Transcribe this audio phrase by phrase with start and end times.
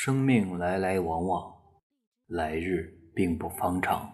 [0.00, 1.52] 生命来来往往，
[2.28, 4.08] 来日并不方长。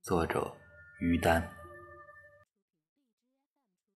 [0.00, 0.50] 作者：
[1.00, 1.46] 于丹。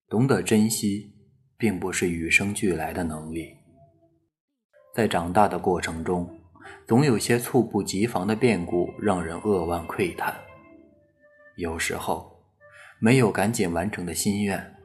[0.08, 1.14] 懂得珍惜，
[1.58, 3.54] 并不是与生俱来的能力。
[4.94, 6.26] 在长大的过程中，
[6.86, 10.34] 总有些猝不及防的变故让人扼腕喟叹。
[11.56, 12.42] 有时候，
[12.98, 14.76] 没有赶紧完成的心愿，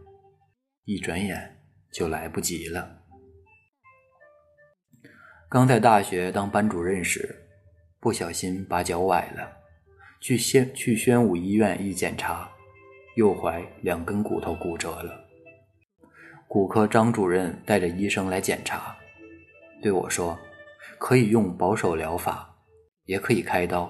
[0.83, 2.96] 一转眼就来不及了。
[5.49, 7.47] 刚在大学当班主任时，
[8.01, 9.49] 不小心把脚崴了，
[10.19, 12.51] 去宣去宣武医院一检查，
[13.15, 15.25] 右踝两根骨头骨折了。
[16.49, 18.93] 骨科张主任带着医生来检查，
[19.81, 20.37] 对我说
[20.99, 22.53] ：“可以用保守疗法，
[23.05, 23.89] 也可以开刀。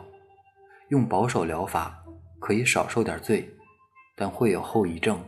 [0.89, 2.05] 用保守疗法
[2.39, 3.49] 可以少受点罪，
[4.15, 5.19] 但会有后遗症，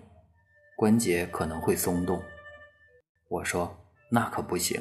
[0.77, 2.21] 关节可能会松动。”
[3.30, 3.75] 我说
[4.11, 4.80] ：“那可不行。”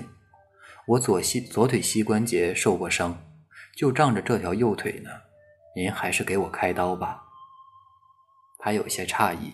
[0.88, 3.14] 我左膝左腿膝关节受过伤，
[3.76, 5.10] 就仗着这条右腿呢。
[5.76, 7.22] 您还是给我开刀吧。
[8.58, 9.52] 他有些诧异，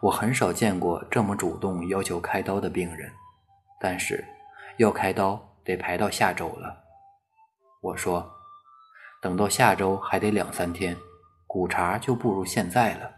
[0.00, 3.12] 我很少见过这么主动要求开刀的病人。
[3.78, 4.24] 但是
[4.78, 6.82] 要开刀得排到下周了。
[7.82, 8.26] 我说，
[9.20, 10.96] 等到下周还得两三天，
[11.46, 13.12] 骨茬就不如现在了，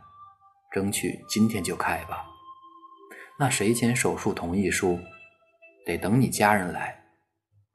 [0.72, 2.26] 争取今天就开吧。
[3.38, 4.98] 那谁签手术同意书？
[5.86, 6.99] 得等你家人来。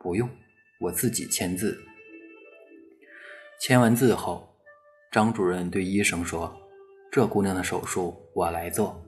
[0.05, 0.29] 不用，
[0.79, 1.83] 我自己签字。
[3.59, 4.55] 签完字后，
[5.11, 6.55] 张主任对医生说
[7.11, 9.03] ：“这姑娘的手术我来做。”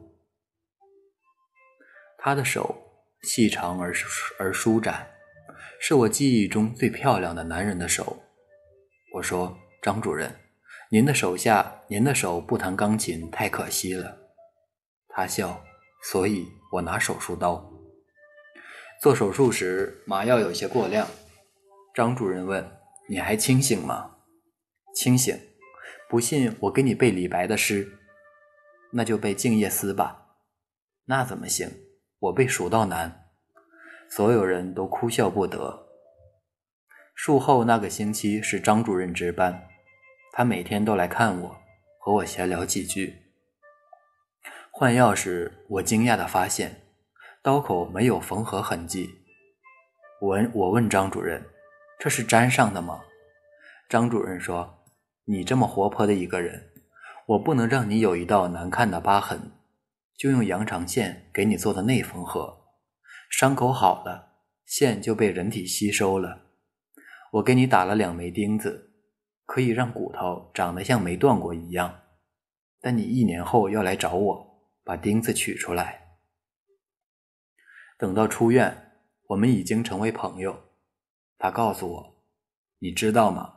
[2.17, 2.75] 她的手
[3.21, 3.93] 细长而
[4.39, 5.07] 而舒展，
[5.79, 8.23] 是我记忆中最漂亮的男人的手。
[9.13, 10.35] 我说：“张主任，
[10.89, 14.17] 您的手下，您的手不弹钢琴太可惜了。”
[15.09, 15.63] 他笑，
[16.01, 17.76] 所以我拿手术刀。
[19.01, 21.07] 做手术时麻药有些过量，
[21.93, 22.67] 张主任问
[23.07, 24.15] ：“你还清醒吗
[24.95, 25.39] ？”“清醒。
[26.09, 27.99] ”“不信我给你背李白的诗。
[28.91, 30.37] ”“那就背《静夜思》吧。
[31.05, 31.69] ”“那怎么行？
[32.19, 33.09] 我背《蜀道难》。”
[34.09, 35.87] 所有人都哭笑不得。
[37.13, 39.67] 术后那个星期是张主任值班，
[40.31, 41.57] 他每天都来看我，
[41.99, 43.13] 和我闲聊几句。
[44.71, 46.86] 换药时，我惊讶地发现。
[47.47, 49.09] 刀口没有缝合痕迹。
[50.19, 51.41] 我我问张主任
[51.97, 52.99] ：“这是粘上的吗？”
[53.87, 54.83] 张主任说
[55.23, 56.61] ：“你这么活泼的一个人，
[57.25, 59.39] 我不能让你有一道难看的疤痕，
[60.17, 62.65] 就用羊肠线给你做的内缝合。
[63.29, 64.33] 伤口好了，
[64.65, 66.47] 线就被人体吸收了。
[67.31, 68.91] 我给你打了两枚钉子，
[69.45, 71.97] 可以让骨头长得像没断过一样。
[72.81, 76.03] 但你一年后要来找我，把钉子取出来。”
[77.97, 78.91] 等到出院，
[79.29, 80.55] 我们已经成为朋友。
[81.39, 82.15] 他告诉我
[82.77, 83.55] ：“你知道吗？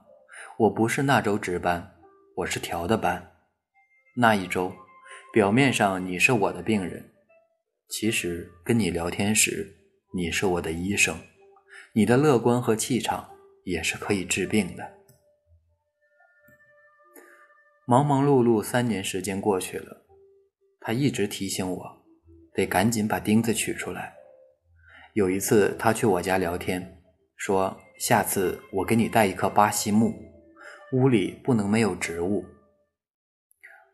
[0.57, 1.97] 我不是那周值班，
[2.37, 3.33] 我是调的班。
[4.17, 4.73] 那一周，
[5.31, 7.13] 表面上你是我的病人，
[7.89, 9.77] 其实跟你聊天时，
[10.15, 11.19] 你是我的医生。
[11.93, 13.31] 你的乐观和气场
[13.65, 15.01] 也是可以治病的。”
[17.85, 20.07] 忙忙碌碌三年时间过去了，
[20.81, 22.03] 他一直提醒我，
[22.55, 24.15] 得赶紧把钉子取出来。
[25.15, 27.03] 有一次，他去我家聊天，
[27.37, 30.15] 说：“下次我给你带一棵巴西木，
[30.93, 32.45] 屋里不能没有植物。”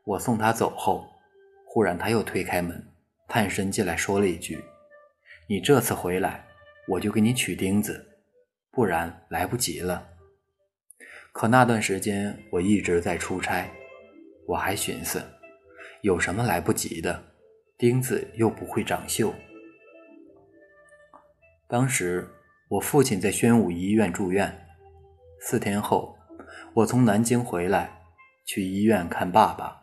[0.05, 1.09] 我送他走后，
[1.66, 2.87] 忽然他又推开门，
[3.26, 4.62] 探身进来，说了一句
[5.49, 6.44] ：“你这次回来，
[6.87, 8.06] 我就给你取钉子，
[8.71, 10.06] 不然来不及了。”
[11.32, 13.71] 可那段时间我一直在出差，
[14.47, 15.22] 我还寻思，
[16.03, 17.25] 有什么来不及的？
[17.78, 19.32] 钉子又不会长锈。
[21.69, 22.28] 当时
[22.69, 24.69] 我父亲在宣武医院住院，
[25.41, 26.16] 四天后，
[26.75, 28.03] 我从南京回来，
[28.44, 29.82] 去医院看爸爸。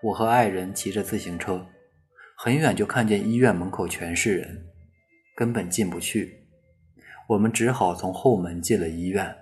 [0.00, 1.66] 我和爱人骑着自行车，
[2.36, 4.64] 很远就看见医院门口全是人，
[5.34, 6.46] 根本进不去。
[7.28, 9.36] 我们只好从后门进了医院。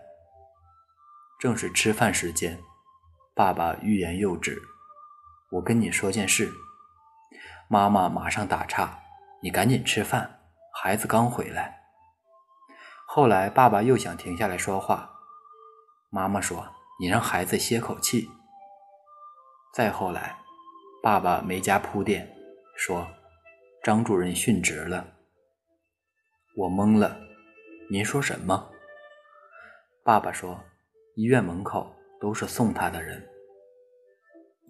[1.39, 2.59] 正是吃饭时间，
[3.35, 4.59] 爸爸欲言又止。
[5.51, 6.51] 我跟你说件事。
[7.69, 8.99] 妈妈马上打岔
[9.43, 10.39] ：“你赶紧吃饭。”
[10.73, 11.81] 孩子刚回来，
[13.07, 15.11] 后来爸爸又想停下来说话，
[16.11, 16.67] 妈妈说
[17.01, 18.29] ：“你让孩子歇口气。”
[19.75, 20.37] 再后来，
[21.03, 22.29] 爸爸没加铺垫，
[22.77, 23.07] 说
[23.85, 25.07] ：“张主任殉职了。”
[26.57, 27.17] 我懵了，
[27.91, 28.71] 您说什么？
[30.03, 30.59] 爸爸说
[31.15, 33.29] ：“医院门口都是送他的人。”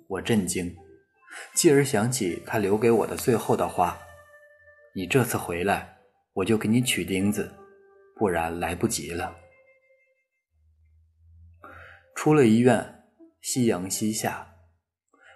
[0.08, 0.76] 我震惊，
[1.55, 3.97] 继而想起他留给我的最后的话
[4.94, 5.96] ：“你这次回来。”
[6.32, 7.52] 我就给你取钉子，
[8.16, 9.37] 不然来不及了。
[12.14, 13.02] 出了医院，
[13.40, 14.54] 夕阳西下，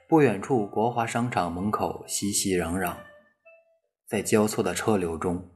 [0.08, 2.96] 不远处国华商场门口熙熙攘攘，
[4.06, 5.50] 在交错的车流中，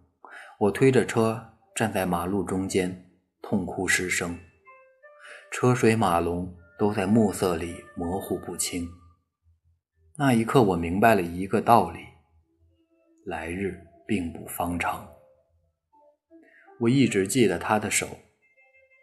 [0.58, 4.36] 我推着车站在马路中间，痛哭失声。
[5.52, 8.90] 车水马龙都在暮色里模糊不清。
[10.16, 12.00] 那一刻，我明白了一个道理：
[13.24, 15.06] 来日并不方长。
[16.81, 18.19] 我一直记得他的手，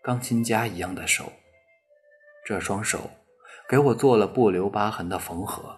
[0.02, 1.32] 钢琴家一样的手。
[2.44, 3.12] 这双手
[3.70, 5.78] 给我做了不留疤痕的缝合。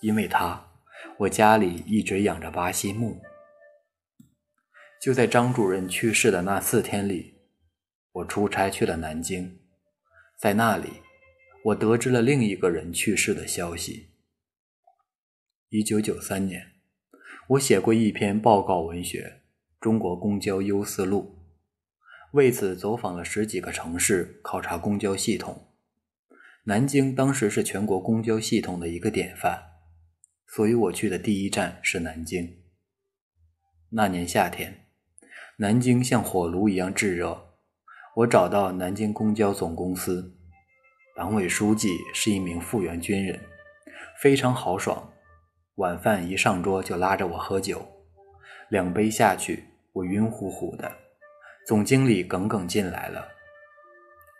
[0.00, 0.72] 因为他，
[1.18, 3.20] 我家里一直养着巴西木。
[5.02, 7.34] 就在张主任去世的那四天里。
[8.12, 9.58] 我出差去了南京，
[10.38, 11.02] 在那里，
[11.64, 14.12] 我得知了另一个人去世的消息。
[15.70, 16.73] 一九九三年，
[17.48, 19.42] 我写过一篇报告文学
[19.82, 21.36] 《中国公交优思路》，
[22.32, 25.68] 为此走访了十几个城市，考察公交系统。
[26.64, 29.62] 南京当时是全国公交系统的一个典范，
[30.46, 32.62] 所以我去的第一站是南京。
[33.90, 34.86] 那年夏天，
[35.58, 37.56] 南京像火炉一样炙热。
[38.16, 40.34] 我找到南京公交总公司，
[41.14, 43.38] 党委书记是一名复员军人，
[44.22, 45.10] 非常豪爽。
[45.76, 47.84] 晚饭一上桌就拉着我喝酒，
[48.68, 50.90] 两杯下去，我晕乎乎的。
[51.66, 53.26] 总经理耿耿进来了，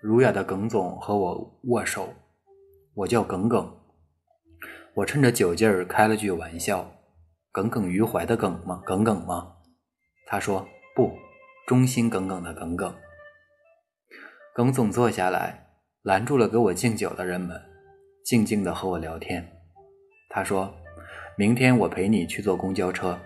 [0.00, 2.14] 儒雅的耿总和我握手，
[2.94, 3.80] 我叫耿耿。
[4.94, 6.88] 我趁着酒劲儿开了句玩笑
[7.50, 8.80] ：“耿耿于怀的耿吗？
[8.86, 9.56] 耿耿吗？”
[10.26, 10.64] 他说
[10.94, 11.10] ：“不，
[11.66, 12.94] 忠心耿耿的耿耿。”
[14.54, 15.66] 耿总坐下来，
[16.02, 17.60] 拦住了给我敬酒的人们，
[18.24, 19.50] 静静的和我聊天。
[20.28, 20.72] 他说
[21.36, 23.18] ：“明天我陪你去坐公交车。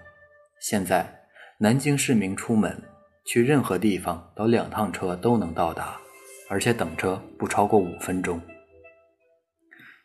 [0.60, 1.26] 现在
[1.58, 2.82] 南京市民出门
[3.26, 6.00] 去任何地方，都两趟车都能到达，
[6.48, 8.40] 而且等车不超过五分钟。”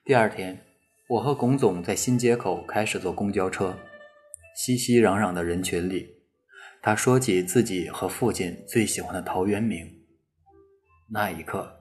[0.04, 0.60] 第二天，
[1.08, 3.74] 我和龚总在新街口开始坐公交车，
[4.58, 6.10] 熙熙攘攘的人群里，
[6.82, 9.90] 他说起自己和父亲最喜欢的陶渊明。
[11.10, 11.74] 那一刻，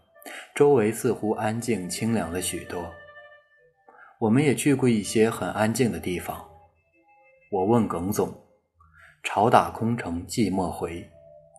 [0.54, 2.94] 周围似乎安静清凉了许多。
[4.22, 6.48] 我们也去过一些很安静的地方。
[7.50, 8.32] 我问耿总
[9.24, 11.10] ：“潮打空城寂寞回，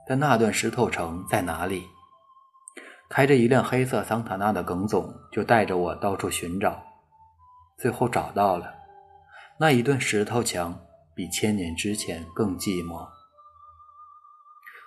[0.07, 1.83] 但那段石头城在哪里？”
[3.12, 6.81] 开着一辆黑色桑塔纳的耿总就带着我到处寻找，
[7.77, 8.74] 最后找到了
[9.60, 10.80] 那一段石头墙，
[11.13, 13.06] 比千年之前更寂寞。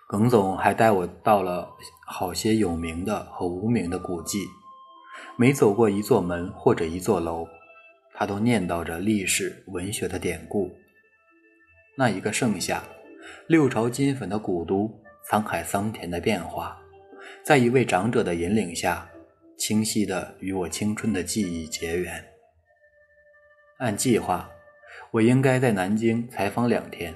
[0.09, 1.69] 耿总还带我到了
[2.07, 4.47] 好些有名的和无名的古迹，
[5.37, 7.47] 每走过一座门或者一座楼，
[8.19, 10.75] 他都念叨着历史文学的典故。
[11.99, 12.83] 那一个盛夏，
[13.47, 14.91] 六朝金粉的古都，
[15.31, 16.81] 沧海桑田的变化，
[17.45, 19.07] 在一位长者的引领下，
[19.59, 22.25] 清晰地与我青春的记忆结缘。
[23.79, 24.51] 按计划，
[25.11, 27.15] 我应该在南京采访两天。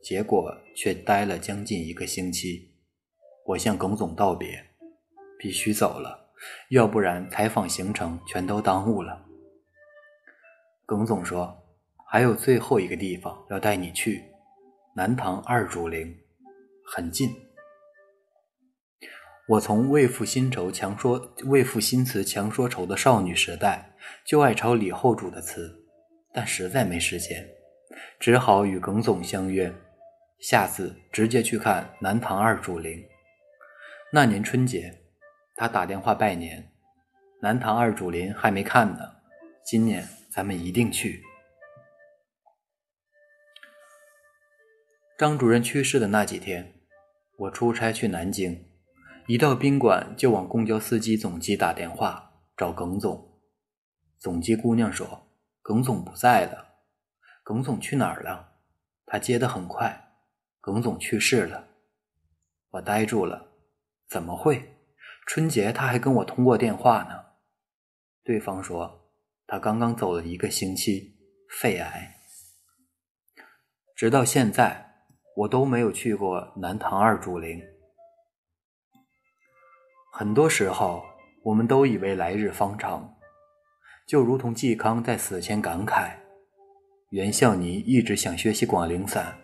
[0.00, 2.70] 结果却待了将近一个星期。
[3.44, 4.64] 我向耿总道别，
[5.38, 6.30] 必须走了，
[6.70, 9.27] 要不然采访行程全都耽误了。
[10.88, 11.54] 耿总说
[12.08, 14.24] ：“还有最后一个地方要带你去，
[14.96, 16.16] 南唐二主陵，
[16.82, 17.28] 很近。”
[19.46, 25.78] 我从为赋新愁强说为赋新词强说愁的少女时代就爱抄李后主的词，
[26.32, 27.46] 但实在没时间，
[28.18, 29.70] 只好与耿总相约。
[30.40, 33.04] 下次直接去看南唐二主陵。
[34.10, 35.02] 那年春节，
[35.54, 36.66] 他打电话拜年，
[37.42, 39.00] 南唐二主陵还没看呢。
[39.66, 40.02] 今年
[40.38, 41.24] 咱们一定去。
[45.18, 46.80] 张主任去世的那几天，
[47.38, 48.64] 我出差去南京，
[49.26, 53.40] 一到宾馆就往公交司机总机打电话找耿总。
[54.16, 55.28] 总机姑娘说
[55.60, 56.84] ：“耿总不在了。”
[57.42, 58.60] 耿总去哪儿了？
[59.06, 60.12] 他接的很快。
[60.60, 61.66] 耿总去世了，
[62.70, 63.54] 我呆住了。
[64.08, 64.76] 怎么会？
[65.26, 67.24] 春节他还跟我通过电话呢。
[68.22, 69.07] 对方说
[69.50, 71.16] 他刚刚走了一个星期，
[71.48, 72.16] 肺癌。
[73.96, 74.92] 直到现在，
[75.34, 77.58] 我都没有去过南唐二主陵。
[80.12, 81.02] 很多时候，
[81.42, 83.16] 我们都以为来日方长，
[84.06, 86.12] 就如同嵇康在死前感慨
[87.08, 89.34] ：“袁孝尼一直想学习广陵散。”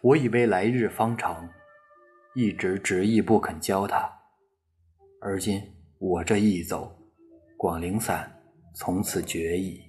[0.00, 1.46] 我以为来日方长，
[2.34, 4.10] 一直执意不肯教他。
[5.20, 5.60] 而今
[5.98, 6.98] 我这一走，
[7.58, 8.39] 广陵散
[8.74, 9.82] 从此绝矣。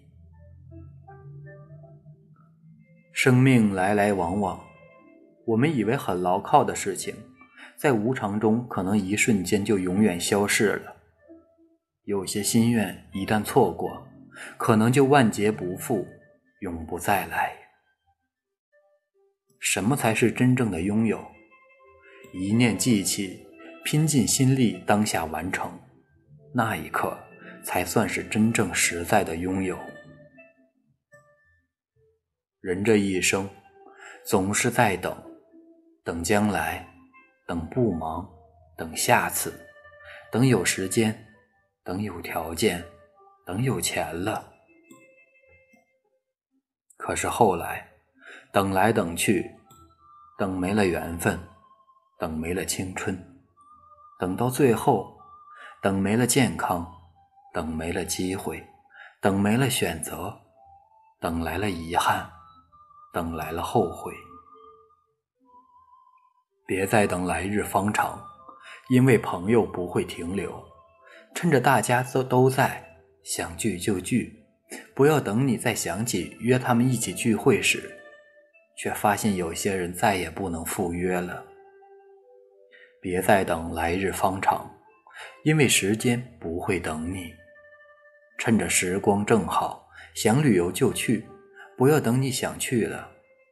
[3.13, 4.59] 生命来来往往，
[5.45, 7.15] 我们以为很牢靠的事情，
[7.77, 10.95] 在无常中可能一瞬间就永远消逝了。
[12.05, 14.07] 有些心愿一旦错过，
[14.57, 16.07] 可能就万劫不复，
[16.61, 17.55] 永不再来。
[19.59, 21.23] 什么才是真正的拥有？
[22.33, 23.45] 一念记起，
[23.85, 25.79] 拼尽心力，当下完成，
[26.55, 27.15] 那一刻
[27.63, 29.77] 才算是真正实在的拥有。
[32.59, 33.49] 人这一生，
[34.25, 35.15] 总是在等，
[36.03, 36.87] 等将来，
[37.47, 38.29] 等不忙，
[38.77, 39.53] 等下次，
[40.31, 41.27] 等有时间，
[41.83, 42.83] 等有条件，
[43.45, 44.53] 等有钱了。
[46.97, 47.89] 可是后来，
[48.51, 49.49] 等来等去，
[50.37, 51.39] 等没了缘分。
[52.19, 53.17] 等没了青春，
[54.19, 55.17] 等到最后，
[55.81, 56.85] 等没了健康，
[57.53, 58.65] 等没了机会，
[59.19, 60.33] 等没了选择，
[61.19, 62.29] 等来了遗憾，
[63.13, 64.13] 等来了后悔。
[66.65, 68.23] 别再等来日方长，
[68.89, 70.63] 因为朋友不会停留。
[71.33, 74.45] 趁着大家都都在，想聚就聚，
[74.95, 77.97] 不要等你再想起约他们一起聚会时，
[78.77, 81.45] 却发现有些人再也不能赴约了。
[83.01, 84.69] 别再等来日方长，
[85.43, 87.33] 因为时间不会等你。
[88.37, 91.27] 趁着时光正好，想旅游就去，
[91.77, 93.11] 不要等你想去了，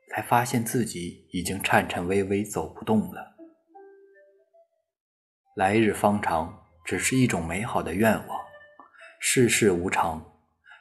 [0.10, 3.36] 才发现自己已经颤颤巍巍走不动了。
[5.56, 8.40] 来日方长只是一种美好的愿望，
[9.20, 10.34] 世事无常，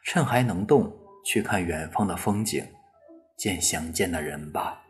[0.05, 2.67] 趁还能动，去看远方的风景，
[3.37, 4.88] 见想见的人吧。